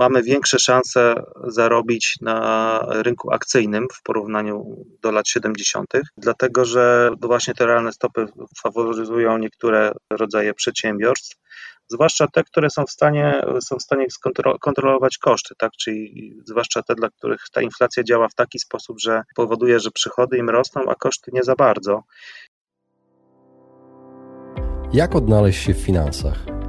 [0.00, 1.14] mamy większe szanse
[1.44, 8.26] zarobić na rynku akcyjnym w porównaniu do lat 70., dlatego że właśnie te realne stopy
[8.62, 11.36] faworyzują niektóre rodzaje przedsiębiorstw,
[11.88, 14.06] zwłaszcza te, które są w stanie, są w stanie
[14.60, 15.72] kontrolować koszty, tak?
[15.72, 20.38] czyli zwłaszcza te, dla których ta inflacja działa w taki sposób, że powoduje, że przychody
[20.38, 22.02] im rosną, a koszty nie za bardzo.
[24.92, 26.59] Jak odnaleźć się w finansach?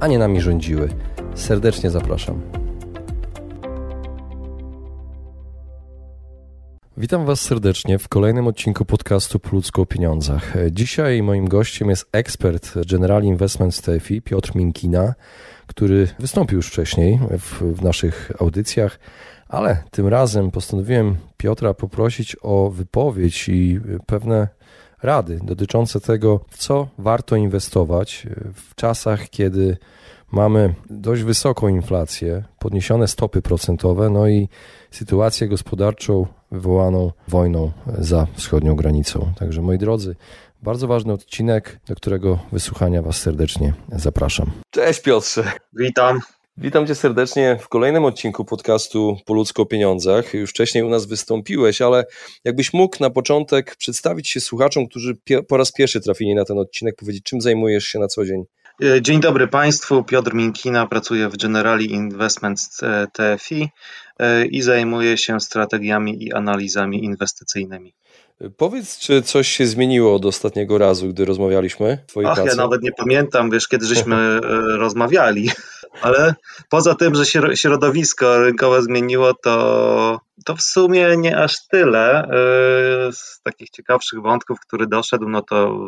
[0.00, 0.88] a nie nami rządziły.
[1.34, 2.40] Serdecznie zapraszam.
[6.96, 10.54] Witam Was serdecznie w kolejnym odcinku podcastu Po ludzku o pieniądzach.
[10.70, 15.14] Dzisiaj moim gościem jest ekspert General Investment TFI Piotr Minkina,
[15.66, 18.98] który wystąpił już wcześniej w, w naszych audycjach,
[19.48, 24.48] ale tym razem postanowiłem Piotra poprosić o wypowiedź i pewne
[25.02, 29.76] rady dotyczące tego, w co warto inwestować w czasach, kiedy
[30.32, 34.48] mamy dość wysoką inflację, podniesione stopy procentowe, no i
[34.90, 39.32] sytuację gospodarczą wywołaną wojną za wschodnią granicą.
[39.38, 40.16] Także moi drodzy,
[40.62, 44.50] bardzo ważny odcinek, do którego wysłuchania Was serdecznie zapraszam.
[44.70, 45.52] Cześć Piotrze.
[45.72, 46.20] Witam.
[46.58, 50.34] Witam Cię serdecznie w kolejnym odcinku podcastu Po ludzko o pieniądzach.
[50.34, 52.04] Już wcześniej u nas wystąpiłeś, ale
[52.44, 55.16] jakbyś mógł na początek przedstawić się słuchaczom, którzy
[55.48, 58.44] po raz pierwszy trafili na ten odcinek, powiedzieć, czym zajmujesz się na co dzień?
[58.82, 63.68] E, dzień dobry Państwu, Piotr Minkina, pracuję w Generali Investments e, TFI
[64.18, 67.94] e, i zajmuję się strategiami i analizami inwestycyjnymi.
[68.56, 71.98] Powiedz, czy coś się zmieniło od ostatniego razu, gdy rozmawialiśmy?
[72.08, 72.42] Ach, pracy?
[72.48, 74.40] ja nawet nie pamiętam, wiesz, kiedy żeśmy
[74.84, 75.50] rozmawiali,
[76.02, 76.34] ale
[76.68, 77.24] poza tym, że
[77.56, 82.24] środowisko rynkowe zmieniło, to to w sumie nie aż tyle.
[83.08, 85.78] Y, z takich ciekawszych wątków, który doszedł, no to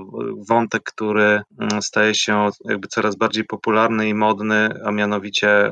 [0.48, 5.70] wątek, który mm, staje się jakby coraz bardziej popularny i modny, a mianowicie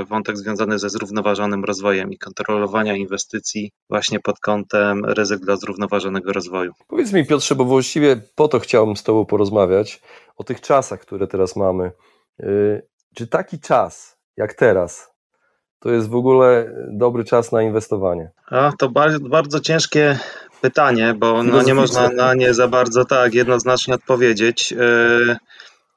[0.00, 6.32] y, wątek związany ze zrównoważonym rozwojem i kontrolowania inwestycji właśnie pod kątem ryzyk dla zrównoważonego
[6.32, 6.72] rozwoju.
[6.88, 10.02] Powiedz mi Piotrze, bo właściwie po to chciałbym z Tobą porozmawiać,
[10.36, 11.92] o tych czasach, które teraz mamy.
[13.14, 15.10] Czy taki czas jak teraz
[15.78, 18.30] to jest w ogóle dobry czas na inwestowanie?
[18.50, 20.18] A, to bardzo, bardzo ciężkie
[20.60, 24.72] pytanie, bo no, nie można na nie za bardzo tak jednoznacznie odpowiedzieć.
[24.72, 25.36] Yy,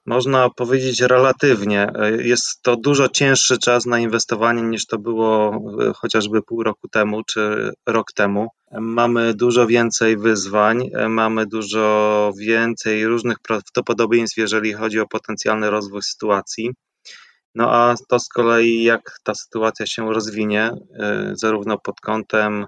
[0.06, 1.92] można powiedzieć relatywnie.
[1.96, 6.88] Yy, jest to dużo cięższy czas na inwestowanie niż to było yy, chociażby pół roku
[6.88, 8.48] temu czy rok temu.
[8.72, 16.72] Mamy dużo więcej wyzwań, mamy dużo więcej różnych prawdopodobieństw, jeżeli chodzi o potencjalny rozwój sytuacji.
[17.56, 20.78] No a to z kolei, jak ta sytuacja się rozwinie, y,
[21.34, 22.66] zarówno pod kątem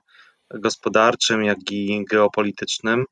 [0.54, 3.06] gospodarczym, jak i geopolitycznym, y,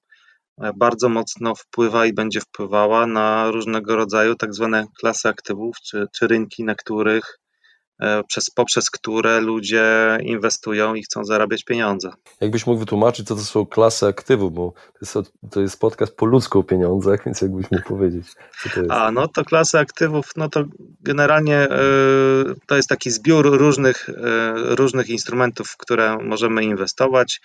[0.76, 6.28] bardzo mocno wpływa i będzie wpływała na różnego rodzaju tak zwane klasy aktywów, czy, czy
[6.28, 7.38] rynki, na których
[8.28, 12.12] przez, poprzez które ludzie inwestują i chcą zarabiać pieniądze.
[12.42, 16.26] Jakbyś mógł wytłumaczyć, co to są klasy aktywów, bo to jest, to jest podcast po
[16.26, 18.28] ludzku o pieniądzach, więc jakbyś mógł powiedzieć,
[18.64, 18.92] co to jest.
[18.92, 20.64] A, no to klasy aktywów, no to
[21.02, 21.70] generalnie y,
[22.68, 24.14] to jest taki zbiór różnych, y,
[24.76, 27.42] różnych instrumentów, w które możemy inwestować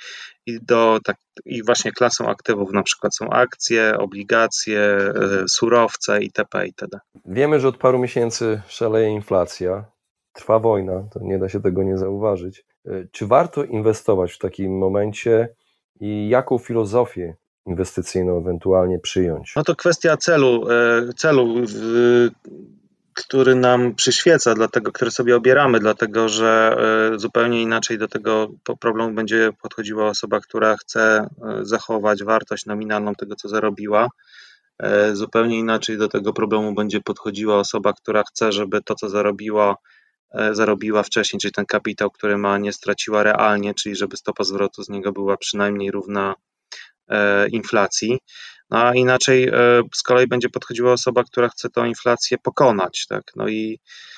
[0.47, 4.99] i, do, tak, i właśnie klasą aktywów na przykład są akcje, obligacje,
[5.45, 6.67] y, surowce itp.
[6.67, 6.99] itd.
[7.25, 9.96] Wiemy, że od paru miesięcy szaleje inflacja
[10.37, 12.65] trwa wojna, to nie da się tego nie zauważyć.
[12.87, 15.49] E, czy warto inwestować w takim momencie
[16.01, 17.37] i jaką filozofię
[17.67, 19.53] inwestycyjną ewentualnie przyjąć?
[19.57, 21.55] No to kwestia celu, e, celu
[23.15, 26.77] który nam przyświeca, dlatego, który sobie obieramy, dlatego że
[27.15, 28.49] e, zupełnie inaczej do tego
[28.81, 31.29] problemu będzie podchodziła osoba, która chce
[31.63, 34.09] zachować wartość nominalną tego, co zarobiła.
[35.13, 39.77] Zupełnie inaczej do tego problemu będzie podchodziła osoba, która chce, żeby to, co zarobiła,
[40.53, 44.89] zarobiła wcześniej, czyli ten kapitał, który ma, nie straciła realnie, czyli żeby stopa zwrotu z
[44.89, 46.35] niego była przynajmniej równa
[47.09, 48.19] e, inflacji.
[48.71, 49.53] No a inaczej e,
[49.95, 53.07] z kolei będzie podchodziła osoba, która chce tą inflację pokonać.
[53.09, 53.23] Tak?
[53.37, 54.16] No i E,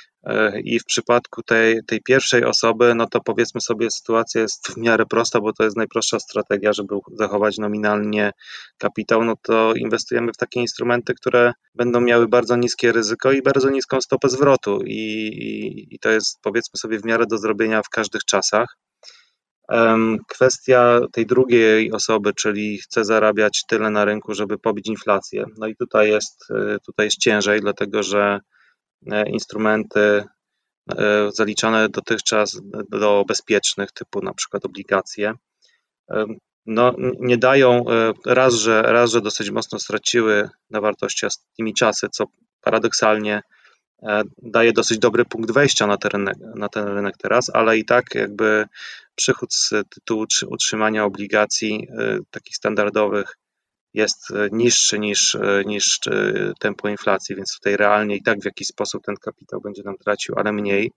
[0.64, 5.06] I w przypadku tej, tej pierwszej osoby, no to powiedzmy sobie, sytuacja jest w miarę
[5.06, 8.32] prosta, bo to jest najprostsza strategia, żeby zachować nominalnie
[8.78, 9.24] kapitał.
[9.24, 14.00] No to inwestujemy w takie instrumenty, które będą miały bardzo niskie ryzyko i bardzo niską
[14.00, 14.80] stopę zwrotu.
[14.84, 18.76] I, i, i to jest powiedzmy sobie w miarę do zrobienia w każdych czasach.
[20.28, 25.44] Kwestia tej drugiej osoby, czyli chce zarabiać tyle na rynku, żeby pobić inflację.
[25.58, 28.57] No i tutaj jest, e, tutaj jest ciężej, dlatego że e,
[29.26, 30.24] instrumenty
[30.98, 32.60] e, zaliczane dotychczas
[32.90, 35.32] do bezpiecznych, typu na przykład obligacje,
[36.66, 37.84] no, nie dają,
[38.26, 42.24] raz że, raz, że dosyć mocno straciły na wartości tymi czasy, co
[42.60, 43.42] paradoksalnie
[44.42, 48.14] daje dosyć dobry punkt wejścia na ten, rynek, na ten rynek teraz, ale i tak
[48.14, 48.66] jakby
[49.14, 51.88] przychód z tytułu utrzymania obligacji
[52.30, 53.36] takich standardowych
[53.98, 56.00] jest y, niższy niż, y, niż
[56.58, 60.34] tempo inflacji, więc tutaj realnie i tak w jakiś sposób ten kapitał będzie nam tracił,
[60.38, 60.92] ale mniej.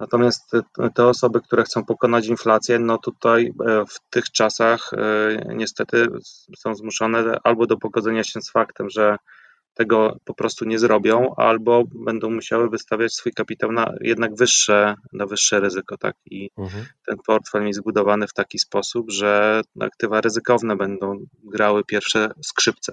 [0.00, 0.52] Natomiast
[0.94, 3.52] te osoby, które chcą pokonać inflację, no tutaj
[3.88, 4.90] w tych czasach
[5.46, 6.06] niestety
[6.56, 9.16] są zmuszone albo do pogodzenia się z faktem, że
[9.74, 15.26] tego po prostu nie zrobią, albo będą musiały wystawiać swój kapitał na jednak wyższe, na
[15.26, 16.16] wyższe ryzyko, tak?
[16.26, 16.84] I mhm.
[17.06, 22.92] ten portfel jest zbudowany w taki sposób, że aktywa ryzykowne będą grały pierwsze skrzypce.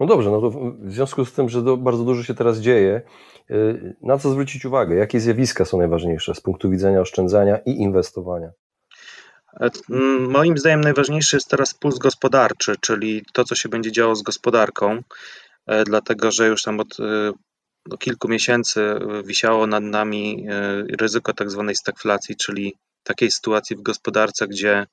[0.00, 3.02] No dobrze, no to w związku z tym, że bardzo dużo się teraz dzieje,
[3.50, 4.96] y, na co zwrócić uwagę?
[4.96, 8.50] Jakie zjawiska są najważniejsze z punktu widzenia oszczędzania i inwestowania?
[9.60, 9.70] E,
[10.20, 15.02] moim zdaniem najważniejszy jest teraz puls gospodarczy, czyli to, co się będzie działo z gospodarką.
[15.66, 16.96] E, dlatego że już tam od
[17.86, 18.94] no, kilku miesięcy
[19.24, 20.46] wisiało nad nami
[21.00, 24.86] ryzyko tak zwanej stagflacji, czyli takiej sytuacji w gospodarce, gdzie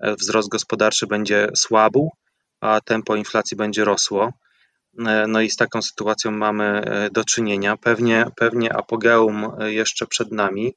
[0.00, 2.10] wzrost gospodarczy będzie słabł,
[2.60, 4.32] a tempo inflacji będzie rosło.
[5.28, 6.82] No i z taką sytuacją mamy
[7.12, 7.76] do czynienia.
[7.76, 10.72] Pewnie, pewnie apogeum jeszcze przed nami,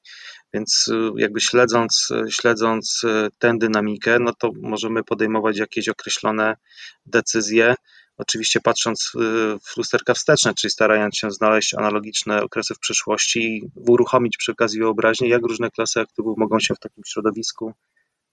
[0.53, 3.01] więc jakby śledząc, śledząc
[3.37, 6.55] tę dynamikę, no to możemy podejmować jakieś określone
[7.05, 7.75] decyzje,
[8.17, 9.19] Oczywiście patrząc y,
[9.63, 14.79] w lusterka wsteczne, czyli starając się znaleźć analogiczne okresy w przyszłości i uruchomić przy okazji
[14.79, 17.73] wyobraźnię, jak różne klasy aktywów mogą się w takim środowisku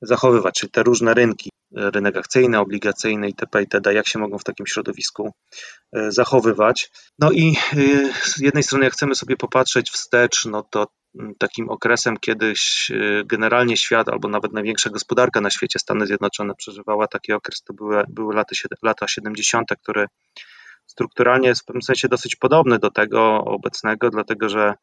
[0.03, 3.61] zachowywać, czyli te różne rynki, rynek akcyjny, obligacyjny itp.
[3.61, 5.33] itd., jak się mogą w takim środowisku
[5.97, 6.91] y, zachowywać.
[7.19, 10.87] No i y, z jednej strony, jak chcemy sobie popatrzeć wstecz, no to
[11.39, 12.93] takim okresem kiedyś
[13.25, 18.05] generalnie świat, albo nawet największa gospodarka na świecie, Stany Zjednoczone, przeżywała taki okres, to były,
[18.09, 20.07] były lata, lata 70., które
[20.87, 24.75] strukturalnie jest w pewnym sensie dosyć podobny do tego obecnego, dlatego że e,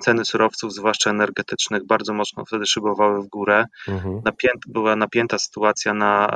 [0.00, 3.64] ceny surowców, zwłaszcza energetycznych, bardzo mocno wtedy szybowały w górę.
[3.88, 4.20] Mhm.
[4.24, 6.28] Napięt, była napięta sytuacja na,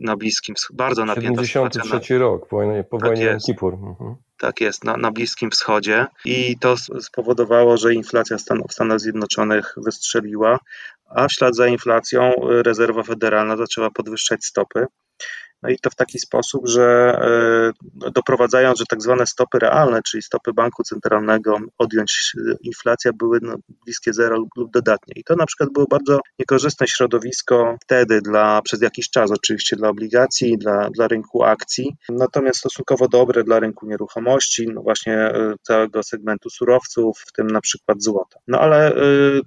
[0.00, 2.16] na Bliskim Wschodzie, bardzo napięta 73 sytuacja.
[2.16, 3.74] Na, rok, po wojnie, po tak wojnie Kipur.
[3.74, 4.14] Mhm.
[4.38, 9.74] Tak jest, na, na Bliskim Wschodzie i to spowodowało, że inflacja Stan w Stanach Zjednoczonych
[9.76, 10.58] wystrzeliła,
[11.08, 14.86] a w ślad za inflacją rezerwa federalna zaczęła podwyższać stopy.
[15.66, 16.84] No i to w taki sposób, że
[18.04, 23.38] e, doprowadzając, że tak zwane stopy realne, czyli stopy banku centralnego odjąć e, inflacja, były
[23.42, 25.14] no, bliskie zero lub dodatnie.
[25.16, 29.88] I to na przykład było bardzo niekorzystne środowisko wtedy dla, przez jakiś czas oczywiście dla
[29.88, 36.02] obligacji, dla, dla rynku akcji, natomiast stosunkowo dobre dla rynku nieruchomości, no właśnie e, całego
[36.02, 38.38] segmentu surowców, w tym na przykład złota.
[38.48, 38.92] No ale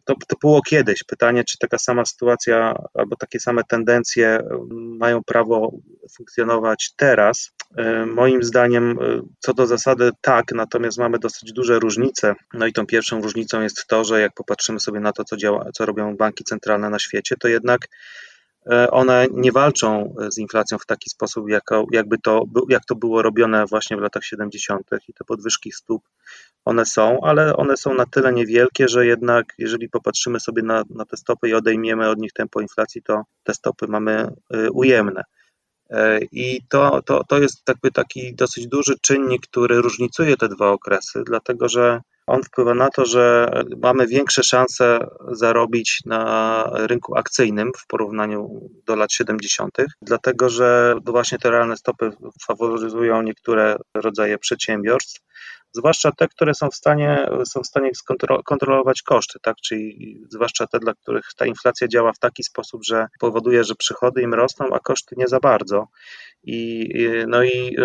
[0.06, 1.04] to, to było kiedyś.
[1.04, 4.39] Pytanie, czy taka sama sytuacja albo takie same tendencje
[4.71, 5.71] mają prawo
[6.17, 7.51] funkcjonować teraz.
[7.77, 12.35] E, moim zdaniem, e, co do zasady, tak, natomiast mamy dosyć duże różnice.
[12.53, 15.65] No i tą pierwszą różnicą jest to, że jak popatrzymy sobie na to, co, działa,
[15.73, 17.88] co robią banki centralne na świecie, to jednak
[18.71, 23.21] e, one nie walczą z inflacją w taki sposób, jako, jakby to, jak to było
[23.21, 24.81] robione właśnie w latach 70.
[25.07, 26.04] i te podwyżki stóp
[26.66, 31.06] one są, ale one są na tyle niewielkie, że jednak jeżeli popatrzymy sobie na, na
[31.06, 34.28] te stopy i odejmiemy od nich tempo inflacji, to te stopy mamy
[34.73, 35.23] ujemne.
[35.90, 40.69] E, I to, to, to jest jakby taki dosyć duży czynnik, który różnicuje te dwa
[40.69, 43.52] okresy, dlatego że on wpływa na to, że
[43.84, 45.00] mamy większe szanse
[45.31, 52.12] zarobić na rynku akcyjnym w porównaniu do lat 70., dlatego że właśnie te realne stopy
[52.48, 55.22] faworyzują niektóre rodzaje przedsiębiorstw,
[55.71, 57.90] zwłaszcza te, które są w stanie, są w stanie
[58.45, 59.56] kontrolować koszty, tak?
[59.64, 64.21] czyli zwłaszcza te, dla których ta inflacja działa w taki sposób, że powoduje, że przychody
[64.21, 65.88] im rosną, a koszty nie za bardzo.
[66.44, 66.90] I,
[67.28, 67.83] no i e,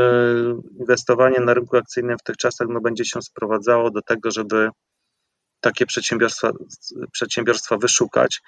[0.80, 4.70] inwestowanie na rynku akcyjnym w tych czasach no, będzie się sprowadzało do tego, żeby
[5.60, 6.52] takie przedsiębiorstwa,
[7.12, 8.40] przedsiębiorstwa wyszukać.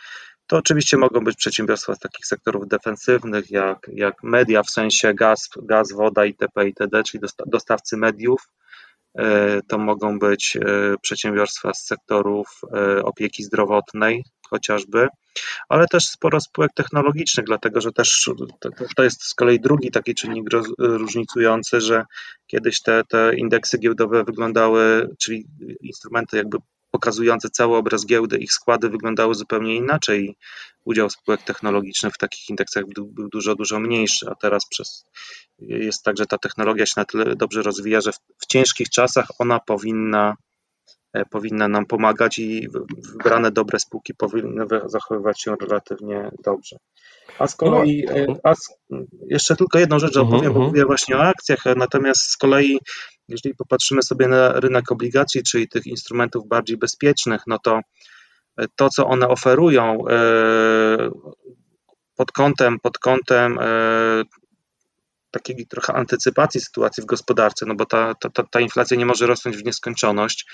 [0.47, 5.49] To oczywiście mogą być przedsiębiorstwa z takich sektorów defensywnych, jak, jak media, w sensie gaz,
[5.62, 8.49] gaz woda itp., itd., czyli dostawcy mediów,
[9.68, 10.58] To mogą być
[11.02, 12.61] przedsiębiorstwa z sektorów
[13.02, 15.08] opieki zdrowotnej, chociażby,
[15.68, 18.30] ale też sporo spółek technologicznych, dlatego że też
[18.96, 20.46] to jest z kolei drugi taki czynnik
[20.78, 22.04] różnicujący, że
[22.46, 25.46] kiedyś te, te indeksy giełdowe wyglądały, czyli
[25.80, 26.58] instrumenty jakby
[26.97, 30.37] pokazujące cały obraz giełdy, ich składy wyglądały zupełnie inaczej.
[30.85, 35.05] Udział spółek technologicznych w takich indeksach był, dużo, dużo mniejszy, a teraz przez,
[35.59, 39.26] jest tak, że ta technologia się na tyle dobrze rozwija, że w, w ciężkich czasach
[39.38, 40.37] ona powinna
[41.30, 42.68] powinna nam pomagać i
[43.12, 46.76] wybrane dobre spółki powinny zachowywać się relatywnie dobrze.
[47.38, 48.14] A z kolei, no.
[48.14, 48.68] e, a z,
[49.28, 50.66] jeszcze tylko jedną rzecz mhm, opowiem, bo mhm.
[50.66, 52.78] mówię właśnie o akcjach, natomiast z kolei,
[53.28, 57.80] jeżeli popatrzymy sobie na rynek obligacji, czyli tych instrumentów bardziej bezpiecznych, no to
[58.58, 59.99] e, to, co one oferują
[62.16, 63.58] pod kątem, pod kątem
[65.30, 69.56] takiej trochę antycypacji sytuacji w gospodarce, no bo ta, ta, ta inflacja nie może rosnąć
[69.56, 70.46] w nieskończoność.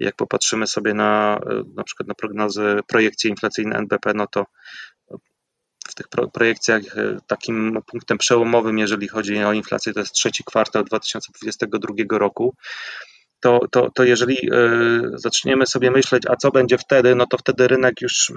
[0.00, 1.40] Jak popatrzymy sobie na
[1.76, 4.44] na przykład na prognozy, projekcje inflacyjne NBP, no to
[5.88, 10.84] w tych projekcjach e, takim punktem przełomowym, jeżeli chodzi o inflację, to jest trzeci kwartał
[10.84, 12.54] 2022 roku.
[13.40, 14.60] To, to, to jeżeli e,
[15.14, 18.32] zaczniemy sobie myśleć, a co będzie wtedy, no to wtedy rynek już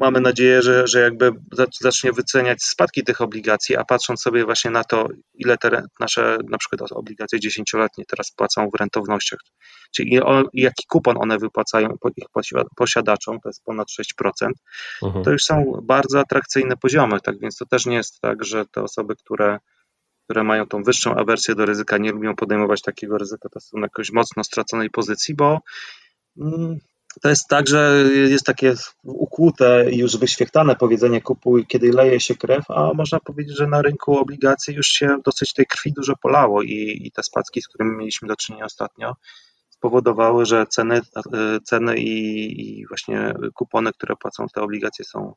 [0.00, 1.32] mamy nadzieję, że, że jakby
[1.80, 6.58] zacznie wyceniać spadki tych obligacji, a patrząc sobie właśnie na to, ile te nasze na
[6.58, 9.40] przykład obligacje dziesięcioletnie teraz płacą w rentownościach,
[9.96, 10.20] czyli
[10.54, 12.26] jaki kupon one wypłacają ich
[12.76, 14.50] posiadaczom, to jest ponad 6%,
[15.02, 15.24] mhm.
[15.24, 18.82] to już są bardzo atrakcyjne poziomy, tak więc to też nie jest tak, że te
[18.82, 19.58] osoby, które
[20.24, 24.12] które mają tą wyższą awersję do ryzyka, nie lubią podejmować takiego ryzyka, to są jakoś
[24.12, 25.58] mocno straconej pozycji, bo
[26.40, 26.78] mm,
[27.22, 32.34] to jest tak, że jest takie ukłute i już wyświechtane powiedzenie kupuj, kiedy leje się
[32.34, 36.62] krew, a można powiedzieć, że na rynku obligacji już się dosyć tej krwi dużo polało
[36.62, 39.16] i, i te spadki, z którymi mieliśmy do czynienia ostatnio,
[39.70, 41.00] spowodowały, że ceny,
[41.64, 45.34] ceny i, i właśnie kupony, które płacą te obligacje są,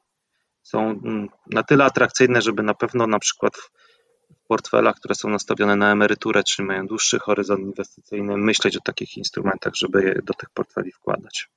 [0.64, 5.76] są mm, na tyle atrakcyjne, żeby na pewno na przykład w portfelach, które są nastawione
[5.76, 10.92] na emeryturę, czy mają dłuższy horyzont inwestycyjny, myśleć o takich instrumentach, żeby do tych portfeli
[10.92, 11.50] wkładać.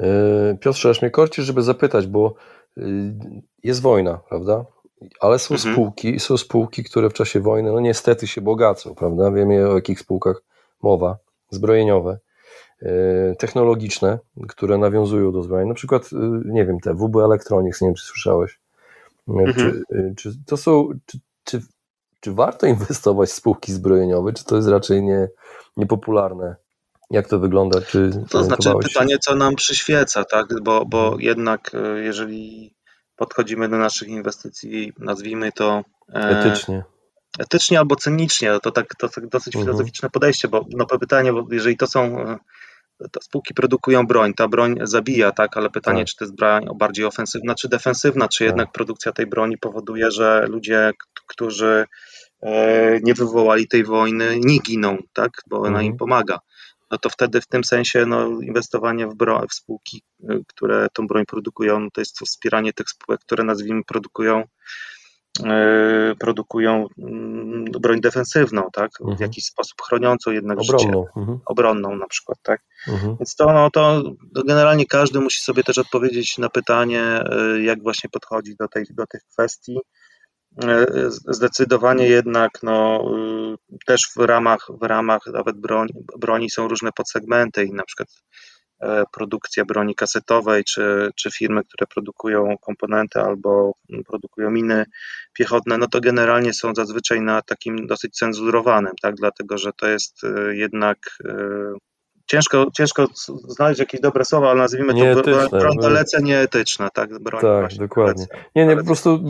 [0.00, 2.34] E, Piotrze, aż mnie korci, żeby zapytać, bo
[2.78, 2.82] y,
[3.64, 4.64] jest wojna, prawda?
[5.20, 5.74] Ale są mhm.
[5.74, 9.30] spółki, są spółki, które w czasie wojny, no niestety się bogacą, prawda?
[9.30, 10.42] Wiemy o jakich spółkach
[10.82, 11.18] mowa,
[11.50, 12.18] zbrojeniowe,
[12.82, 12.88] e,
[13.38, 15.68] technologiczne, które nawiązują do zbrojeń.
[15.68, 16.10] Na przykład,
[16.44, 18.60] nie wiem, te WB Electronics, nie wiem, czy słyszałeś.
[19.28, 19.54] Mhm.
[19.54, 19.82] Czy,
[20.16, 21.60] czy to są, czy, czy,
[22.20, 25.28] czy warto inwestować w spółki zbrojeniowe, czy to jest raczej nie,
[25.76, 26.56] niepopularne
[27.10, 27.80] jak to wygląda?
[27.80, 30.46] Czy to znaczy pytanie, co nam przyświeca, tak?
[30.62, 31.20] Bo, bo mhm.
[31.20, 32.74] jednak e, jeżeli
[33.16, 35.84] podchodzimy do naszych inwestycji, nazwijmy to
[36.14, 36.84] e, etycznie.
[37.38, 39.64] Etycznie albo cynicznie, to tak, to tak dosyć mhm.
[39.64, 42.38] filozoficzne podejście, bo no pytanie, bo jeżeli to są e,
[43.12, 46.08] to spółki produkują broń, ta broń zabija, tak, ale pytanie, tak.
[46.08, 48.46] czy to jest broń bardziej ofensywna, czy defensywna, czy tak.
[48.46, 50.92] jednak produkcja tej broni powoduje, że ludzie,
[51.26, 51.86] którzy
[53.02, 55.86] nie wywołali tej wojny, nie giną, tak, bo ona mhm.
[55.86, 56.38] im pomaga
[56.90, 61.06] no to wtedy w tym sensie no, inwestowanie w, bro, w spółki, y, które tą
[61.06, 64.44] broń produkują, no to jest to wspieranie tych spółek, które nazwijmy produkują
[65.42, 68.90] yy, produkują yy, broń defensywną, tak?
[69.00, 69.18] W mhm.
[69.20, 71.06] jakiś sposób chroniącą jednak obronną.
[71.06, 71.20] życie.
[71.20, 71.38] Mhm.
[71.46, 72.60] Obronną na przykład, tak?
[72.88, 73.16] Mhm.
[73.20, 74.02] Więc to, no, to,
[74.34, 78.84] to generalnie każdy musi sobie też odpowiedzieć na pytanie, yy, jak właśnie podchodzić do, tej,
[78.90, 79.78] do tych kwestii.
[80.66, 80.86] E,
[81.28, 83.04] zdecydowanie jednak no,
[83.72, 88.08] y, też w ramach, w ramach nawet broni, broni są różne podsegmenty i na przykład
[88.80, 93.72] e, produkcja broni kasetowej, czy, czy firmy, które produkują komponenty albo
[94.06, 94.84] produkują miny
[95.32, 100.24] piechotne, no to generalnie są zazwyczaj na takim dosyć cenzurowanym, tak, dlatego że to jest
[100.24, 101.88] y, jednak y,
[102.30, 103.06] ciężko, ciężko
[103.48, 105.76] znaleźć jakieś dobre słowa, ale nazwijmy to broń
[106.22, 107.18] nieetyczna, tak?
[107.18, 108.26] Broń tak, dokładnie.
[108.56, 109.20] Nie, nie, po prostu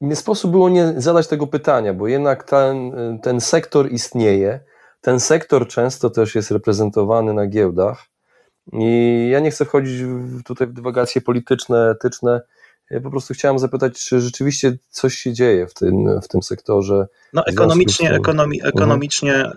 [0.00, 4.60] nie sposób było nie zadać tego pytania, bo jednak ten, ten sektor istnieje,
[5.00, 8.04] ten sektor często też jest reprezentowany na giełdach
[8.72, 10.02] i ja nie chcę wchodzić
[10.44, 12.40] tutaj w dywagacje polityczne, etyczne,
[12.90, 17.06] ja po prostu chciałem zapytać, czy rzeczywiście coś się dzieje w tym, w tym sektorze.
[17.32, 18.74] No ekonomicznie, ekonomi, mhm.
[18.76, 19.50] ekonomicznie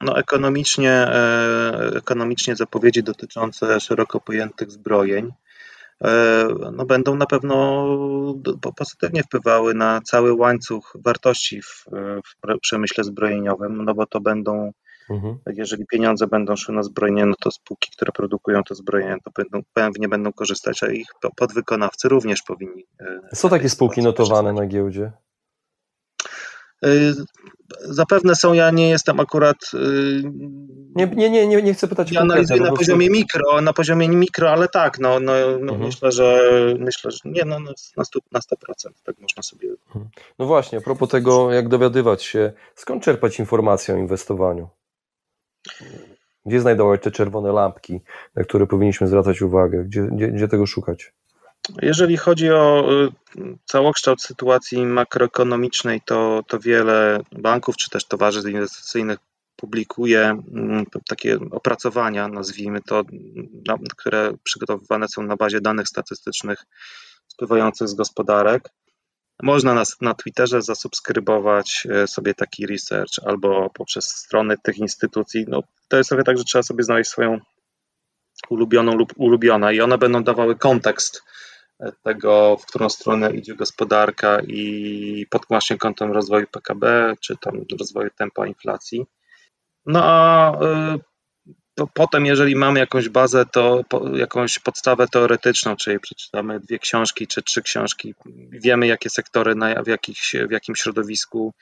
[0.00, 5.32] no ekonomicznie, e, ekonomicznie zapowiedzi dotyczące szeroko pojętych zbrojeń
[6.04, 7.86] e, no będą na pewno
[8.76, 11.84] pozytywnie wpływały na cały łańcuch wartości w,
[12.56, 14.72] w przemyśle zbrojeniowym, no bo to będą,
[15.10, 15.38] mhm.
[15.46, 19.60] jeżeli pieniądze będą szły na zbrojenie, no to spółki, które produkują to zbrojenie, to będą,
[19.74, 22.84] pewnie będą korzystać, a ich podwykonawcy również powinni.
[23.00, 25.12] E, Są takie spółki notowane na giełdzie?
[27.80, 29.56] Zapewne są, ja nie jestem akurat.
[30.96, 32.12] Nie, nie, nie, nie, nie chcę pytać.
[32.12, 35.80] Ja analizuję na poziomie mikro, na poziomie mikro, ale tak, no, no, no mhm.
[35.80, 36.40] myślę, że
[36.78, 39.68] myślę, że nie, no, no na 100%, na 100% tak można sobie.
[39.86, 40.08] Mhm.
[40.38, 44.68] No właśnie, a propos tego, jak dowiadywać się, skąd czerpać informacje o inwestowaniu?
[46.46, 48.00] Gdzie znajdować te czerwone lampki,
[48.34, 49.84] na które powinniśmy zwracać uwagę?
[49.84, 51.12] Gdzie, gdzie, gdzie tego szukać?
[51.82, 52.88] Jeżeli chodzi o
[53.36, 59.18] y, całokształt sytuacji makroekonomicznej, to, to wiele banków czy też towarzystw inwestycyjnych
[59.56, 63.02] publikuje mm, takie opracowania, nazwijmy to,
[63.96, 66.64] które przygotowywane są na bazie danych statystycznych
[67.26, 68.68] spływających z gospodarek.
[69.42, 75.44] Można na, na Twitterze zasubskrybować e, sobie taki research albo poprzez strony tych instytucji.
[75.48, 77.40] No, to jest trochę tak, że trzeba sobie znaleźć swoją
[78.50, 81.22] ulubioną lub ulubiona i one będą dawały kontekst
[82.02, 88.10] tego, w którą stronę idzie gospodarka i pod właśnie kątem rozwoju PKB, czy tam rozwoju
[88.18, 89.06] tempa inflacji.
[89.86, 90.52] No a
[91.80, 93.84] to potem, jeżeli mamy jakąś bazę, to
[94.14, 98.14] jakąś podstawę teoretyczną, czyli przeczytamy dwie książki czy trzy książki,
[98.50, 100.18] wiemy, jakie sektory, w, jakich,
[100.48, 101.54] w jakim środowisku,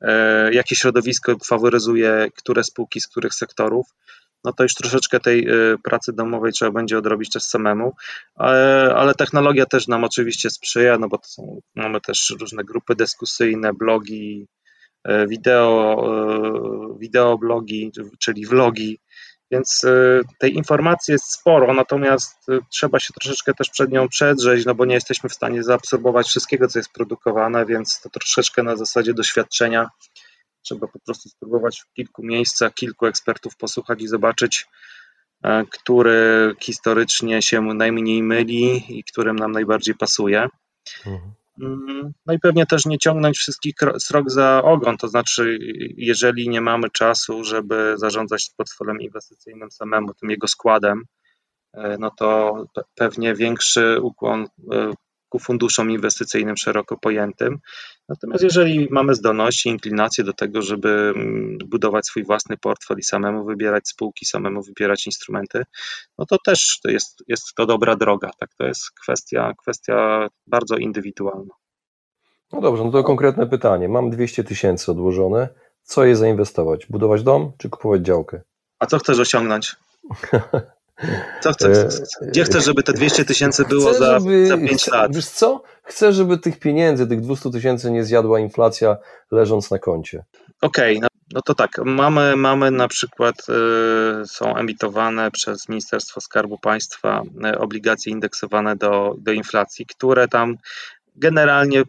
[0.00, 3.86] e, jakie środowisko faworyzuje które spółki z których sektorów,
[4.44, 7.92] no to już troszeczkę tej e, pracy domowej trzeba będzie odrobić też samemu,
[8.34, 14.46] ale, technologia też nam oczywiście sprzyja, no bo są, mamy też różne grupy dyskusyjne, blogi,
[15.04, 16.04] e, wideo,
[16.94, 18.98] e, wideoblogi, czyli vlogi,
[19.52, 24.66] więc y, tej informacji jest sporo, natomiast y, trzeba się troszeczkę też przed nią przedrzeć,
[24.66, 28.76] no bo nie jesteśmy w stanie zaabsorbować wszystkiego, co jest produkowane, więc to troszeczkę na
[28.76, 29.88] zasadzie doświadczenia
[30.62, 34.66] trzeba po prostu spróbować w kilku miejscach, kilku ekspertów posłuchać i zobaczyć,
[35.42, 40.48] e, który historycznie się najmniej myli i którym nam najbardziej pasuje.
[41.06, 41.32] Mhm.
[41.60, 45.58] Mm, no i pewnie też nie ciągnąć wszystkich srok za ogon, to znaczy,
[45.96, 51.04] jeżeli nie mamy czasu, żeby zarządzać portfelem inwestycyjnym samemu, tym jego składem,
[51.74, 52.64] e, no to
[52.94, 54.92] pewnie większy ukłon e,
[55.32, 57.58] ku funduszom inwestycyjnym szeroko pojętym.
[58.08, 63.44] Natomiast jeżeli mamy zdolności, inklinację do tego, żeby mm, budować swój własny portfel i samemu
[63.44, 65.62] wybierać spółki, samemu wybierać instrumenty,
[66.18, 68.30] no to też to jest, jest to dobra droga.
[68.38, 68.50] Tak?
[68.58, 71.54] To jest kwestia, kwestia bardzo indywidualna.
[72.52, 73.88] No dobrze, no to konkretne pytanie.
[73.88, 75.48] Mam 200 tysięcy odłożone.
[75.82, 76.86] Co je zainwestować?
[76.86, 78.40] Budować dom czy kupować działkę?
[78.78, 79.76] A co chcesz osiągnąć?
[81.40, 81.76] Co chcesz,
[82.22, 85.14] e, gdzie chcesz, żeby te 200 tysięcy było chcę, za, żeby, za 5 lat?
[85.14, 85.62] Wiesz co?
[85.82, 88.96] Chcę, żeby tych pieniędzy, tych 200 tysięcy nie zjadła inflacja
[89.30, 90.24] leżąc na koncie.
[90.60, 91.70] Okej, okay, no, no, to tak.
[91.84, 93.34] Mamy, mamy na przykład,
[94.22, 97.22] y, są emitowane przez Ministerstwo Skarbu Państwa
[97.54, 100.56] y, obligacje indeksowane do, do inflacji, które tam
[101.14, 101.84] generalnie e,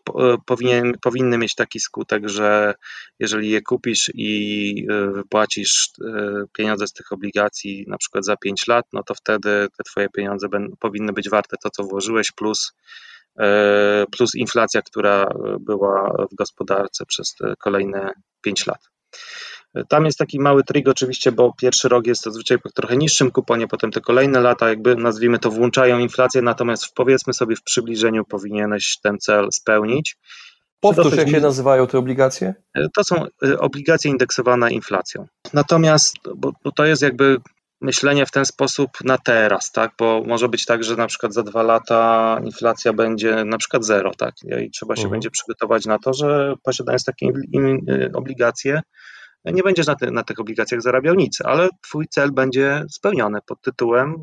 [0.45, 2.73] powinien, powinny mieć taki skutek, że
[3.19, 8.67] jeżeli je kupisz i e, wypłacisz e, pieniądze z tych obligacji na przykład za 5
[8.67, 10.47] lat, no to wtedy te twoje pieniądze
[10.79, 12.73] powinny być warte to, co włożyłeś, plus,
[14.11, 15.27] plus inflacja, która
[15.59, 18.89] była w gospodarce przez te kolejne 5 lat.
[19.89, 23.67] Tam jest taki mały trik oczywiście, bo pierwszy rok jest zazwyczaj po trochę niższym kuponie,
[23.67, 28.97] potem te kolejne lata jakby nazwijmy to włączają inflację, natomiast powiedzmy sobie w przybliżeniu powinieneś
[29.03, 30.17] ten cel spełnić.
[30.79, 32.53] Powtórz, jak się nazywają te obligacje?
[32.95, 35.27] To są y, obligacje indeksowane inflacją.
[35.53, 37.37] Natomiast, bo, bo to jest jakby
[37.81, 39.91] myślenie w ten sposób na teraz, tak?
[39.99, 44.11] Bo może być tak, że na przykład za dwa lata inflacja będzie na przykład zero,
[44.17, 44.35] tak?
[44.65, 45.11] I trzeba się mhm.
[45.11, 48.81] będzie przygotować na to, że posiadając takie y, obligacje,
[49.45, 54.21] nie będziesz na, na tych obligacjach zarabiał nic, ale twój cel będzie spełniony pod tytułem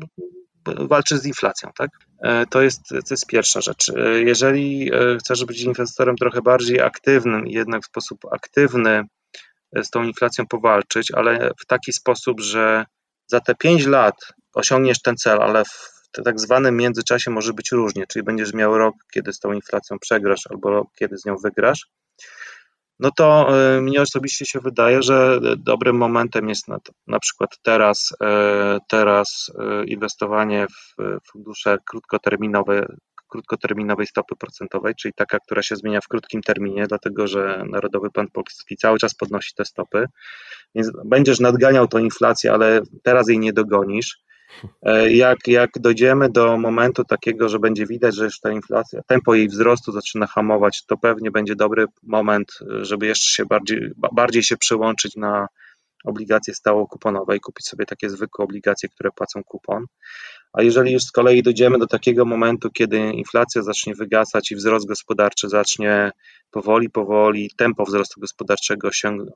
[0.65, 1.89] walczysz z inflacją, tak?
[2.23, 3.89] E, to jest, to jest pierwsza rzecz.
[3.89, 9.03] E, jeżeli e, chcesz być inwestorem trochę bardziej aktywnym i jednak w sposób aktywny
[9.83, 12.85] z tą inflacją powalczyć, ale w taki sposób, że
[13.27, 14.15] za te 5 lat
[14.53, 18.95] osiągniesz ten cel, ale w tak zwanym międzyczasie może być różnie, czyli będziesz miał rok,
[19.13, 21.87] kiedy z tą inflacją przegrasz, albo rok, kiedy z nią wygrasz,
[23.01, 28.09] no to e, mnie osobiście się wydaje, że dobrym momentem jest na, na przykład teraz,
[28.23, 30.95] e, teraz e, inwestowanie w
[31.31, 32.85] fundusze krótkoterminowe,
[33.27, 38.31] krótkoterminowej stopy procentowej, czyli taka, która się zmienia w krótkim terminie, dlatego że Narodowy Bank
[38.31, 40.05] Polski cały czas podnosi te stopy,
[40.75, 44.17] więc będziesz nadganiał tą inflację, ale teraz jej nie dogonisz.
[44.83, 49.35] E, jak, jak dojdziemy do momentu takiego, że będzie widać, że już ta inflacja, tempo
[49.35, 54.57] jej wzrostu zaczyna hamować, to pewnie będzie dobry moment, żeby jeszcze się bardziej, bardziej się
[54.57, 55.47] przełączyć na
[56.05, 59.85] obligacje stałokuponowe i kupić sobie takie zwykłe obligacje, które płacą kupon.
[60.53, 64.87] A jeżeli już z kolei dojdziemy do takiego momentu, kiedy inflacja zacznie wygasać i wzrost
[64.87, 66.11] gospodarczy zacznie
[66.51, 68.89] powoli, powoli, tempo wzrostu gospodarczego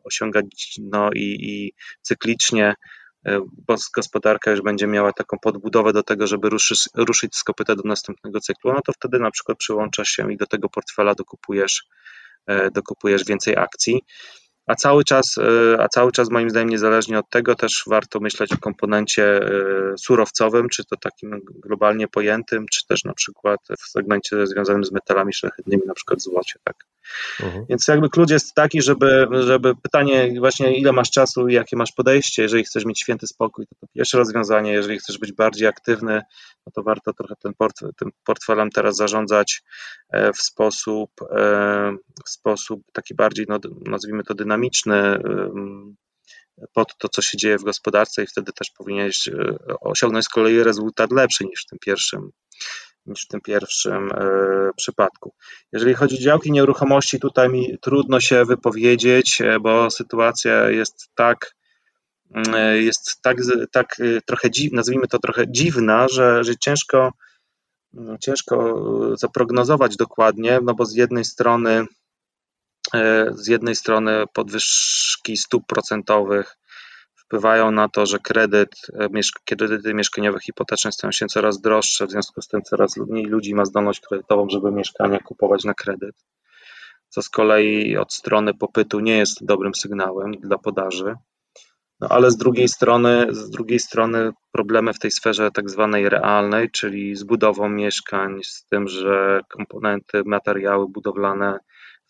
[0.03, 2.75] osiągać no i, i cyklicznie, e,
[3.95, 8.39] gospodarka już będzie miała taką podbudowę do tego, żeby ruszyć, ruszyć z kopyta do następnego
[8.39, 11.83] cyklu, no to wtedy na przykład przyłączasz się i do tego portfela dokupujesz,
[12.47, 14.01] e, dokupujesz więcej akcji.
[14.67, 18.53] A cały czas, e, a cały czas moim zdaniem niezależnie od tego też warto myśleć
[18.53, 19.49] o komponencie e,
[19.97, 25.33] surowcowym, czy to takim globalnie pojętym, czy też na przykład w segmencie związanym z metalami
[25.33, 26.75] szlachetnymi, na przykład złocie, tak.
[27.39, 27.65] Mhm.
[27.69, 31.91] Więc jakby klucz jest taki, żeby, żeby pytanie właśnie ile masz czasu i jakie masz
[31.91, 36.21] podejście, jeżeli chcesz mieć święty spokój, to to pierwsze rozwiązanie, jeżeli chcesz być bardziej aktywny,
[36.65, 39.61] no to warto trochę ten port, tym portfelem teraz zarządzać
[40.09, 41.11] e, w sposób,
[42.25, 45.19] w sposób taki bardziej, no, nazwijmy to dynamiczny, dynamiczny
[46.73, 50.63] pod to, co się dzieje w gospodarce i wtedy też powinieneś e, osiągnąć z kolei
[50.63, 52.31] rezultat lepszy niż w tym pierwszym,
[53.05, 55.33] niż w tym pierwszym e, przypadku.
[55.71, 61.55] Jeżeli chodzi o działki nieruchomości, tutaj mi trudno się wypowiedzieć, e, bo sytuacja jest tak
[62.75, 63.37] jest tak,
[63.71, 67.11] tak trochę dziwna, nazwijmy to trochę dziwna, że, że ciężko,
[68.19, 68.83] ciężko
[69.17, 71.85] zaprognozować dokładnie, no bo z jednej strony
[73.31, 76.57] z jednej strony podwyżki stóp procentowych
[77.25, 78.69] wpływają na to, że kredyt,
[78.99, 83.55] e, kredyty mieszkaniowe hipoteczne stają się coraz droższe, w związku z tym coraz mniej ludzi
[83.55, 86.15] ma zdolność kredytową, żeby mieszkania kupować na kredyt,
[87.09, 91.15] co z kolei od strony popytu nie jest dobrym sygnałem dla podaży.
[91.99, 96.71] No ale z drugiej strony, z drugiej strony problemy w tej sferze tak zwanej realnej,
[96.71, 101.59] czyli z budową mieszkań, z tym, że komponenty, materiały budowlane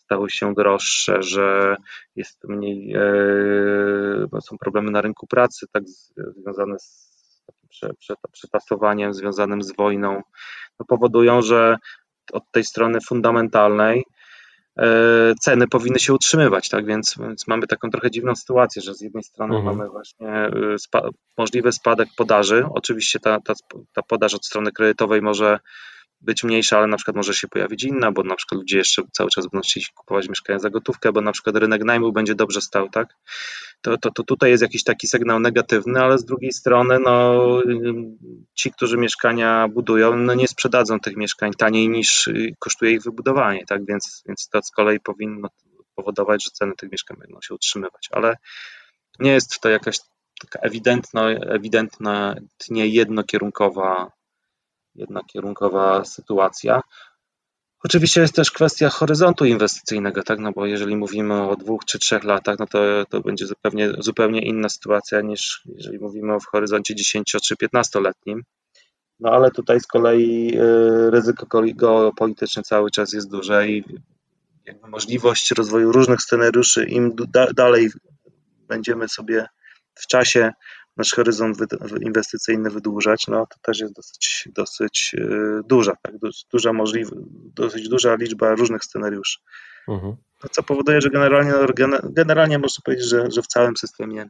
[0.05, 1.75] stały się droższe, że
[2.15, 5.83] jest mniej, e, są problemy na rynku pracy, tak
[6.35, 7.15] związane z
[8.31, 10.21] przetasowaniem związanym z wojną,
[10.79, 11.77] no powodują, że
[12.33, 14.03] od tej strony fundamentalnej
[14.79, 16.85] e, ceny powinny się utrzymywać, tak?
[16.85, 19.77] Więc, więc mamy taką trochę dziwną sytuację, że z jednej strony mhm.
[19.77, 21.01] mamy właśnie e, spa
[21.37, 22.65] możliwy spadek podaży.
[22.73, 23.53] Oczywiście ta, ta,
[23.93, 25.59] ta podaż od strony kredytowej może
[26.25, 29.29] być mniejsza, ale na przykład może się pojawić inna, bo na przykład ludzie jeszcze cały
[29.29, 32.89] czas będą chcieli kupować mieszkania za gotówkę, bo na przykład rynek najmu będzie dobrze stał,
[32.89, 33.15] tak?
[33.81, 37.41] To, to, to tutaj jest jakiś taki sygnał negatywny, ale z drugiej strony no,
[38.53, 43.85] ci, którzy mieszkania budują, no nie sprzedadzą tych mieszkań taniej niż kosztuje ich wybudowanie, tak?
[43.85, 45.47] Więc, więc to z kolei powinno
[45.95, 48.35] powodować, że ceny tych mieszkań będą się utrzymywać, ale
[49.19, 49.97] nie jest to jakaś
[50.41, 52.35] taka ewidentna, ewidentna,
[52.69, 54.11] nie jednokierunkowa
[54.95, 56.81] jednokierunkowa sytuacja.
[57.83, 60.39] Oczywiście jest też kwestia horyzontu inwestycyjnego, tak?
[60.39, 62.79] no bo jeżeli mówimy o dwóch czy trzech latach, no to,
[63.09, 68.41] to będzie zupełnie, zupełnie inna sytuacja niż jeżeli mówimy o w horyzoncie 10 czy 15-letnim.
[69.19, 73.83] No ale tutaj z kolei y, ryzyko geopolityczne cały czas jest duże i
[74.87, 77.15] możliwość rozwoju różnych scenariuszy, im
[77.55, 77.89] dalej
[78.67, 79.47] będziemy sobie
[79.95, 80.51] w czasie
[80.97, 81.57] nasz horyzont
[82.01, 86.13] inwestycyjny wydłużać, no to też jest dosyć, dosyć y, duża, tak?
[86.53, 86.71] duża
[87.55, 89.39] dosyć duża liczba różnych scenariuszy.
[89.87, 90.15] Mhm.
[90.51, 91.53] Co powoduje, że generalnie,
[92.03, 94.27] generalnie można powiedzieć, że, że w całym systemie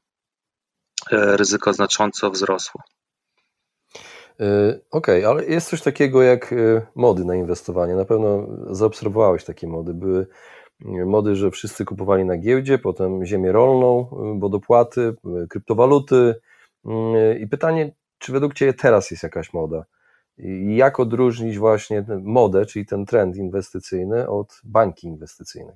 [1.12, 2.82] e, ryzyko znacząco wzrosło.
[4.40, 7.96] E, okej, okay, ale jest coś takiego jak e, mody na inwestowanie.
[7.96, 9.94] Na pewno zaobserwowałeś takie mody.
[9.94, 10.28] Były
[11.06, 15.16] mody, że wszyscy kupowali na giełdzie, potem ziemię rolną, bo dopłaty,
[15.50, 16.36] kryptowaluty,
[17.40, 19.86] I pytanie, czy według Ciebie teraz jest jakaś moda?
[20.38, 25.76] I jak odróżnić właśnie modę, czyli ten trend inwestycyjny od bańki inwestycyjnej?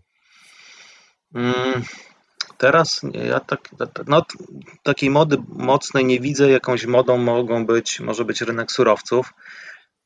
[1.36, 1.84] Mm,
[2.58, 3.60] teraz ja tak,
[4.08, 4.26] no,
[4.84, 6.50] takiej mody mocnej nie widzę.
[6.50, 9.34] Jakąś modą mogą być, może być rynek surowców.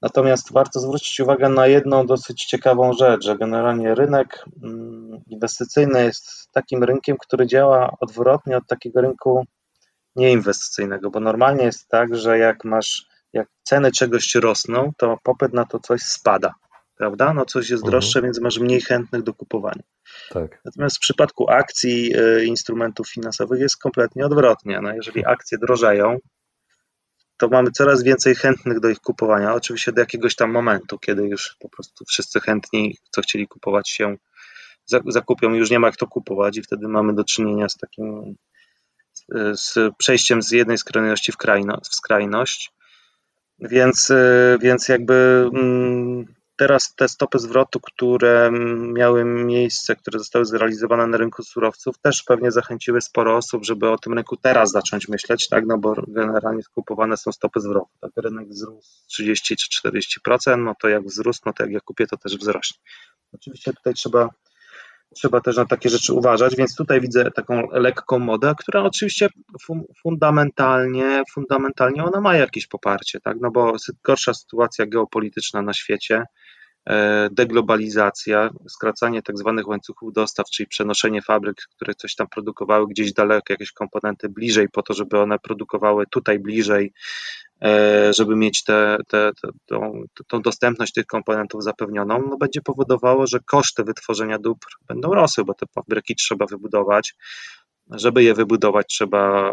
[0.02, 6.52] Natomiast warto zwrócić uwagę na jedną dosyć ciekawą rzecz, że generalnie rynek mm, inwestycyjny jest
[6.52, 9.46] takim rynkiem, który działa odwrotnie od takiego rynku
[10.16, 15.66] nieinwestycyjnego, bo normalnie jest tak, że jak masz, jak ceny czegoś rosną, to popyt na
[15.66, 16.54] to coś spada,
[16.98, 17.34] prawda?
[17.34, 17.92] No coś jest mhm.
[17.92, 18.26] droższe, mhm.
[18.26, 19.84] więc masz mniej chętnych do kupowania.
[20.30, 20.62] Tak.
[20.66, 24.80] Natomiast w przypadku akcji, y, instrumentów finansowych jest kompletnie odwrotnie.
[24.82, 26.18] No jeżeli akcje drożeją,
[27.38, 29.54] to mamy coraz więcej chętnych do ich kupowania.
[29.54, 34.16] Oczywiście do jakiegoś tam momentu, kiedy już po prostu wszyscy chętni, co chcieli kupować się
[35.08, 38.36] zakupią, już nie ma kto kupować i wtedy mamy do czynienia z takim
[39.54, 42.72] z przejściem z jednej skrajności w, krajno, w skrajność.
[43.60, 44.12] Więc,
[44.60, 48.52] więc jakby mm, teraz te stopy zwrotu, które
[48.94, 53.98] miały miejsce, które zostały zrealizowane na rynku surowców, też pewnie zachęciły sporo osób, żeby o
[53.98, 55.66] tym rynku teraz zacząć myśleć, tak?
[55.66, 57.90] No bo generalnie skupowane są stopy zwrotu.
[58.02, 58.12] Tak?
[58.18, 62.18] Rynek wzrósł 30 czy 40%, no to jak wzrósł, no to jak ja kupię, to
[62.18, 62.78] też wzrośnie.
[63.34, 64.30] Oczywiście tutaj trzeba
[65.14, 69.30] trzeba też na takie rzeczy uważać, więc tutaj widzę taką lekką modę, która oczywiście
[70.02, 73.38] fundamentalnie, fundamentalnie ona ma jakieś poparcie, tak?
[73.42, 76.24] no bo gorsza sytuacja geopolityczna na świecie,
[77.32, 83.54] deglobalizacja, skracanie tak zwanych łańcuchów dostaw, czyli przenoszenie fabryk, które coś tam produkowały gdzieś daleko,
[83.54, 86.94] jakieś komponenty bliżej po to, żeby one produkowały tutaj bliżej,
[87.64, 93.28] E, żeby mieć te, te, te, tą, tą dostępność tych komponentów zapewnioną, no będzie powodowało,
[93.28, 97.16] że koszty wytworzenia dóbr będą rosły, bo te fabryki trzeba wybudować.
[97.92, 99.52] Żeby je wybudować, trzeba,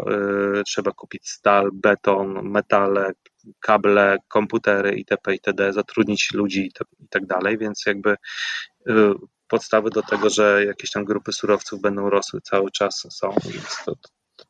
[0.59, 3.11] y, trzeba kupić stal, beton, metale,
[3.59, 5.33] kable, komputery itp.
[5.33, 8.15] itd., zatrudnić ludzi i dalej, więc jakby
[8.89, 9.13] y,
[9.47, 13.35] podstawy do tego, że jakieś tam grupy surowców będą rosły cały czas są,
[13.85, 13.95] to,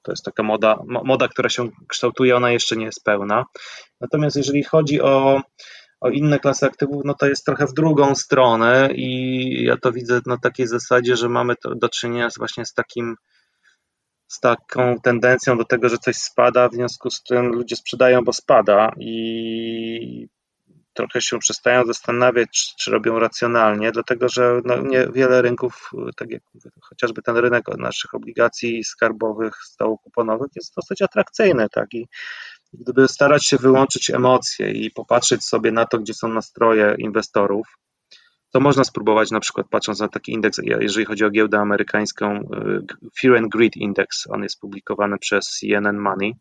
[0.01, 3.45] to jest taka moda, moda, która się kształtuje, ona jeszcze nie jest pełna.
[4.01, 5.41] Natomiast jeżeli chodzi o,
[6.01, 10.21] o inne klasy aktywów, no to jest trochę w drugą stronę i ja to widzę
[10.25, 13.15] na takiej zasadzie, że mamy do czynienia właśnie z takim
[14.31, 18.33] z taką tendencją do tego, że coś spada, w związku z tym ludzie sprzedają, bo
[18.33, 20.27] spada i
[20.93, 26.31] trochę się przestają zastanawiać, czy, czy robią racjonalnie, dlatego że no, nie, wiele rynków, tak
[26.31, 26.41] jak
[26.81, 32.07] chociażby ten rynek naszych obligacji skarbowych, stołów kuponowych jest dosyć atrakcyjny, tak, i
[32.73, 37.67] gdyby starać się wyłączyć emocje i popatrzeć sobie na to, gdzie są nastroje inwestorów,
[38.51, 43.11] to można spróbować na przykład patrząc na taki indeks, jeżeli chodzi o giełdę amerykańską, y,
[43.21, 46.33] Fear and Greed Index, on jest publikowany przez CNN Money,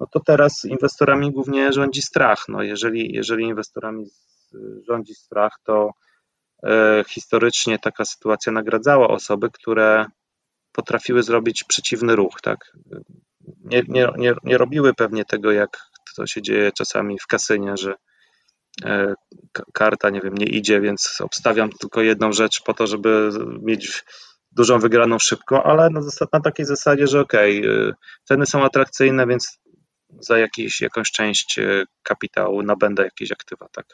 [0.00, 2.44] no to teraz inwestorami głównie rządzi strach.
[2.48, 4.06] No jeżeli, jeżeli inwestorami
[4.88, 5.90] rządzi strach, to
[6.66, 10.06] e, historycznie taka sytuacja nagradzała osoby, które
[10.72, 12.72] potrafiły zrobić przeciwny ruch, tak?
[13.64, 15.78] Nie, nie, nie, nie robiły pewnie tego, jak
[16.16, 17.94] to się dzieje czasami w kasynie, że
[19.72, 23.30] karta, nie wiem, nie idzie, więc obstawiam tylko jedną rzecz po to, żeby
[23.62, 24.04] mieć
[24.52, 26.00] dużą wygraną szybko, ale na,
[26.32, 27.92] na takiej zasadzie, że okej, okay,
[28.24, 29.58] ceny są atrakcyjne, więc
[30.20, 33.86] za jakiś, jakąś część e, kapitału nabędę jakieś aktywa, tak.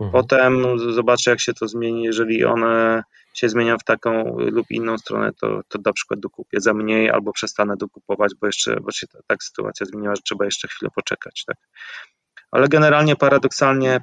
[0.00, 0.12] Mhm.
[0.12, 3.02] Potem zobaczę, jak się to zmieni, jeżeli one
[3.34, 7.32] się zmienią w taką lub inną stronę, to, to na przykład dokupię za mniej albo
[7.32, 11.56] przestanę dokupować, bo jeszcze, bo się tak sytuacja zmieniła, że trzeba jeszcze chwilę poczekać, tak.
[12.50, 14.00] Ale generalnie paradoksalnie,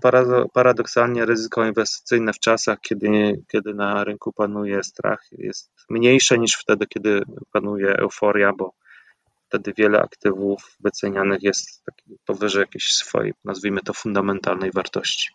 [0.54, 6.88] paradoksalnie ryzyko inwestycyjne w czasach, kiedy, kiedy na rynku panuje strach, jest mniejsze niż wtedy,
[6.88, 8.72] kiedy panuje euforia, bo
[9.48, 11.84] wtedy wiele aktywów wycenianych jest
[12.26, 15.30] powyżej jakiejś swojej, nazwijmy to, fundamentalnej wartości.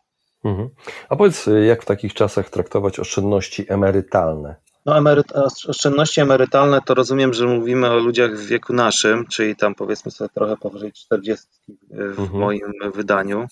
[0.44, 0.68] Mhm.
[1.08, 4.56] A powiedz, jak w takich czasach traktować oszczędności emerytalne?
[4.86, 5.32] No, emeryt,
[5.68, 10.30] oszczędności emerytalne to rozumiem, że mówimy o ludziach w wieku naszym, czyli tam powiedzmy sobie
[10.34, 11.46] trochę powyżej 40
[11.90, 12.40] w mhm.
[12.40, 13.46] moim wydaniu.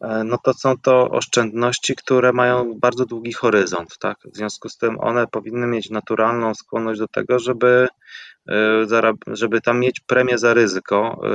[0.00, 4.18] E, no to są to oszczędności, które mają bardzo długi horyzont, tak?
[4.24, 7.88] W związku z tym one powinny mieć naturalną skłonność do tego, żeby
[8.48, 8.86] E,
[9.26, 11.28] żeby tam mieć premię za ryzyko e,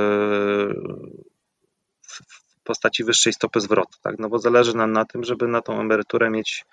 [2.02, 4.18] w postaci wyższej stopy zwrotu, tak?
[4.18, 6.64] No bo zależy nam na tym, żeby na tą emeryturę mieć,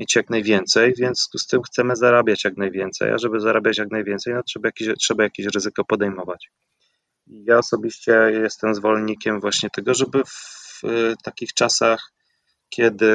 [0.00, 4.34] mieć jak najwięcej, więc z tym chcemy zarabiać jak najwięcej, a żeby zarabiać jak najwięcej,
[4.34, 6.50] no trzeba jakieś, trzeba jakieś ryzyko podejmować.
[7.26, 10.82] Ja osobiście jestem zwolennikiem właśnie tego, żeby w
[11.24, 12.12] takich czasach,
[12.68, 13.12] kiedy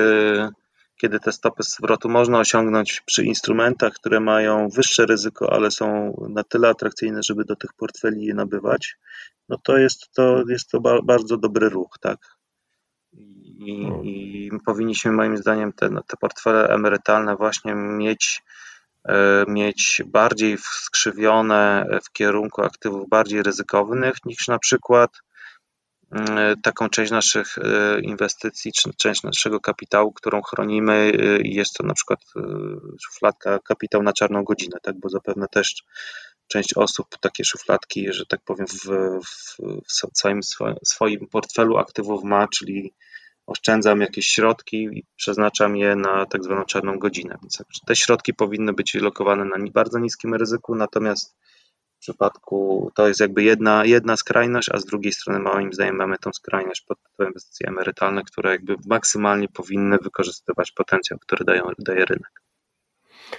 [1.02, 6.44] kiedy te stopy zwrotu można osiągnąć przy instrumentach, które mają wyższe ryzyko, ale są na
[6.44, 8.96] tyle atrakcyjne, żeby do tych portfeli je nabywać,
[9.50, 12.35] no to jest to, jest to bardzo dobry ruch, tak?
[13.66, 14.02] I, no.
[14.04, 18.44] i powinniśmy moim zdaniem te, te portfele emerytalne właśnie mieć,
[19.10, 25.12] e, mieć bardziej skrzywione w kierunku aktywów bardziej ryzykownych niż na przykład
[26.12, 31.12] E, taką część naszych e, inwestycji, czy część naszego kapitału, którą chronimy
[31.44, 32.20] i jest to na przykład
[33.02, 35.84] szufladka kapitał na czarną godzinę, tak, bo zapewne też
[36.48, 38.86] część osób takie szufladki, że tak powiem, w,
[39.26, 40.40] w, w całym
[40.84, 42.94] swoim portfelu aktywów ma, czyli
[43.48, 47.38] oszczędzam jakieś środki i przeznaczam je na tak zwaną czarną godzinę.
[47.42, 51.36] Więc te środki powinny być lokowane na bardzo niskim ryzyku, natomiast
[52.06, 56.34] przypadku to jest jakby jedna, jedna skrajność, a z drugiej strony moim zdaniem mamy tą
[56.34, 62.42] skrajność pod tytułem inwestycje emerytalne, które jakby maksymalnie powinny wykorzystywać potencjał, który dają, daje rynek.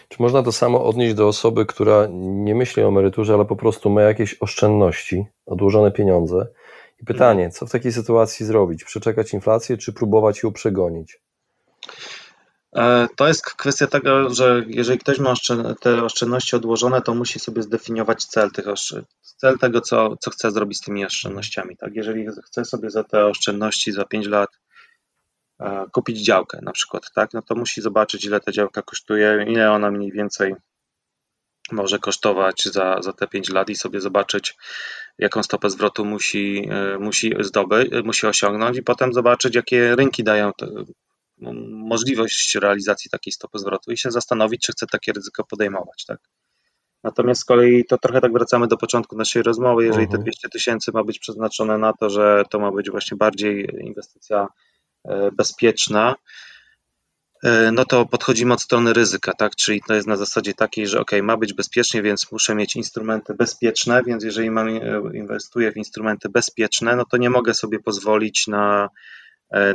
[0.09, 3.91] Czy można to samo odnieść do osoby, która nie myśli o emeryturze, ale po prostu
[3.91, 6.47] ma jakieś oszczędności, odłożone pieniądze?
[7.03, 8.85] I pytanie, co w takiej sytuacji zrobić?
[8.85, 11.21] Przeczekać inflację, czy próbować ją przegonić?
[12.77, 15.35] E, to jest kwestia tego, że jeżeli ktoś ma
[15.81, 18.67] te oszczędności odłożone, to musi sobie zdefiniować cel tych
[19.37, 21.77] cel tego, co, co chce zrobić z tymi oszczędnościami.
[21.77, 21.95] Tak?
[21.95, 24.51] Jeżeli chce sobie za te oszczędności za 5 lat
[25.61, 27.33] e, kupić działkę na przykład, tak?
[27.35, 30.55] no to musi zobaczyć, ile ta działka kosztuje, ile ona mniej więcej
[31.73, 34.57] może kosztować za, za te 5 lat i sobie zobaczyć,
[35.19, 40.53] jaką stopę zwrotu musi, e, musi zdobyć, musi osiągnąć i potem zobaczyć, jakie rynki dają
[41.69, 46.05] możliwość realizacji takiej stopy zwrotu i się zastanowić, czy chce takie ryzyko podejmować.
[46.07, 46.19] Tak?
[47.05, 49.85] Natomiast z kolei to trochę tak wracamy do początku naszej rozmowy.
[49.85, 50.51] Jeżeli te 200 mhm.
[50.51, 54.49] tysięcy ma być przeznaczone na to, że to ma być właśnie bardziej inwestycja
[55.05, 56.15] e, bezpieczna, e,
[57.73, 59.57] no to podchodzimy od strony ryzyka, tak?
[59.57, 63.35] Czyli to jest na zasadzie takiej, że ok, ma być bezpiecznie, więc muszę mieć instrumenty
[63.35, 64.81] bezpieczne, więc jeżeli mam, e,
[65.15, 68.89] inwestuję w instrumenty bezpieczne, no to nie mogę sobie pozwolić na,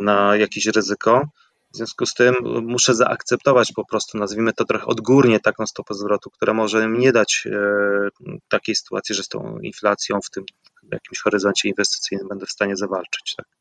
[0.01, 1.29] na jakieś ryzyko.
[1.73, 6.29] W związku z tym muszę zaakceptować po prostu, nazwijmy to trochę odgórnie, taką stopę zwrotu,
[6.29, 10.43] która może nie dać e, takiej sytuacji, że z tą inflacją w tym
[10.91, 13.35] jakimś horyzoncie inwestycyjnym będę w stanie zawalczyć.
[13.37, 13.60] Tak?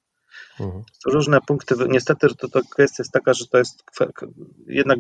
[0.60, 0.82] Mhm.
[1.06, 3.84] Różne punkty, niestety to, to kwestia jest taka, że to jest
[4.66, 4.98] jednak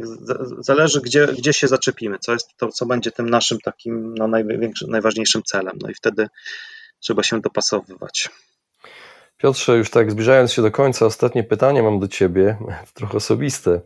[0.58, 4.90] zależy, gdzie, gdzie się zaczepimy, co jest to, co będzie tym naszym takim no, największym,
[4.90, 5.78] najważniejszym celem.
[5.82, 6.28] No i wtedy
[7.00, 8.30] trzeba się dopasowywać.
[9.36, 12.56] Piotrze, już tak zbliżając się do końca, ostatnie pytanie mam do Ciebie,
[12.94, 13.80] trochę osobiste.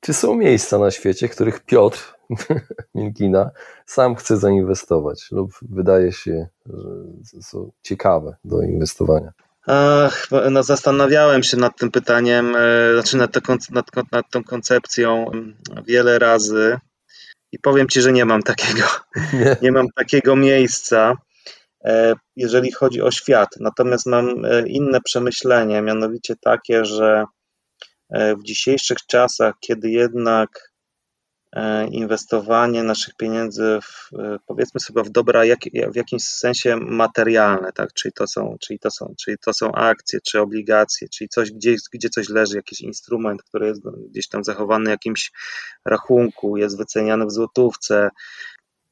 [0.00, 2.14] Czy są miejsca na świecie, w których Piotr
[2.94, 3.50] Minkina
[3.86, 9.32] sam chce zainwestować lub wydaje się, że są ciekawe do inwestowania?
[9.66, 15.30] Ach, no zastanawiałem się nad tym pytaniem, e, znaczy nad, tą, nad, nad tą koncepcją
[15.30, 16.78] mm, wiele razy
[17.52, 18.84] i powiem Ci, że nie mam takiego,
[19.32, 21.14] nie, nie mam takiego miejsca.
[21.84, 23.48] E, jeżeli chodzi o świat.
[23.60, 27.24] Natomiast mam e, inne przemyślenie, mianowicie takie, że
[28.12, 30.69] w dzisiejszych czasach, kiedy jednak
[31.90, 34.10] inwestowanie naszych pieniędzy w,
[34.46, 35.58] powiedzmy sobie w dobra jak,
[35.92, 37.92] w jakimś sensie materialne, tak?
[37.92, 41.76] czyli, to są, czyli, to są, czyli to są akcje, czy obligacje, czyli coś, gdzie,
[41.92, 45.30] gdzie coś leży, jakiś instrument, który jest gdzieś tam zachowany w jakimś
[45.84, 48.10] rachunku, jest wyceniany w złotówce,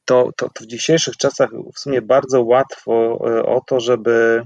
[0.05, 4.41] to, to, to w dzisiejszych czasach w sumie bardzo łatwo e, o to, żeby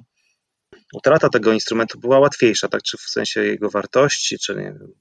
[0.94, 4.94] utrata tego instrumentu była łatwiejsza, tak, czy w sensie jego wartości, czy nie wiem,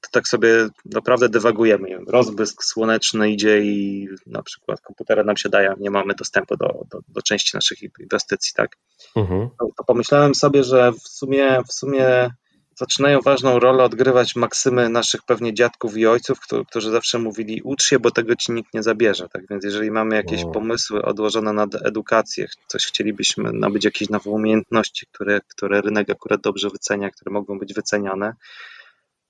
[0.00, 1.88] to tak sobie naprawdę dywagujemy.
[2.06, 7.00] Rozbrysk słoneczny idzie i na przykład komputery nam się daje, nie mamy dostępu do, do,
[7.08, 8.76] do części naszych inwestycji, tak?
[9.16, 9.48] Mhm.
[9.58, 12.30] To, to pomyślałem sobie, że w sumie, w sumie
[12.78, 16.38] zaczynają ważną rolę odgrywać maksymy naszych pewnie dziadków i ojców,
[16.68, 19.28] którzy zawsze mówili ucz się, bo tego ci nikt nie zabierze.
[19.32, 25.06] Tak więc jeżeli mamy jakieś pomysły odłożone na edukację, coś chcielibyśmy nabyć jakieś nowe umiejętności,
[25.12, 28.32] które, które rynek akurat dobrze wycenia, które mogą być wyceniane,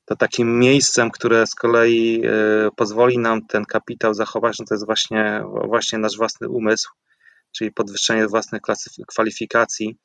[0.08, 4.86] to takim miejscem, które z kolei y, pozwoli nam ten kapitał zachować, no to jest
[4.86, 6.88] właśnie, właśnie nasz własny umysł,
[7.52, 8.62] czyli podwyższenie własnych
[9.08, 9.98] kwalifikacji,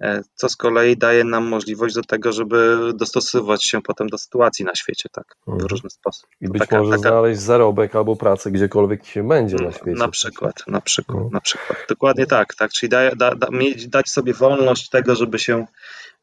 [0.00, 4.64] E, co z kolei daje nam możliwość do tego, żeby dostosowywać się potem do sytuacji
[4.64, 5.66] na świecie, tak, w mhm.
[5.66, 6.30] różny sposób.
[6.40, 7.08] I być taka, może taka...
[7.08, 9.98] znaleźć zarobek albo pracę gdziekolwiek się będzie na świecie.
[9.98, 11.32] Na przykład, na przykład, mhm.
[11.32, 11.78] na przykład.
[11.88, 13.48] Dokładnie tak, tak, czyli da, da, da,
[13.88, 15.66] dać sobie wolność tego, żeby się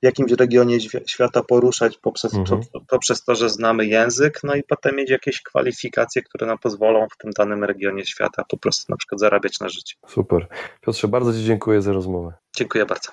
[0.02, 2.62] w jakimś regionie świata poruszać poprzez, mhm.
[2.88, 7.18] poprzez to, że znamy język, no i potem mieć jakieś kwalifikacje, które nam pozwolą w
[7.18, 9.96] tym danym regionie świata po prostu na przykład zarabiać na życie.
[10.08, 10.48] Super.
[10.82, 12.34] Piotrze, bardzo Ci dziękuję za rozmowę.
[12.56, 13.12] Dziękuję bardzo.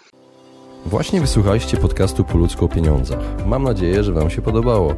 [0.87, 3.19] Właśnie wysłuchaliście podcastu Po ludzku o pieniądzach.
[3.47, 4.95] Mam nadzieję, że Wam się podobało.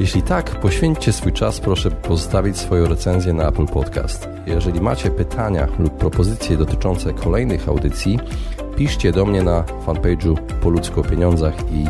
[0.00, 4.28] Jeśli tak, poświęćcie swój czas, proszę pozostawić swoją recenzję na Apple Podcast.
[4.46, 8.18] Jeżeli macie pytania lub propozycje dotyczące kolejnych audycji,
[8.76, 11.84] piszcie do mnie na fanpage'u Po ludzku o pieniądzach i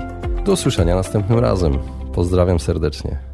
[0.45, 1.79] do usłyszenia następnym razem.
[2.13, 3.34] Pozdrawiam serdecznie.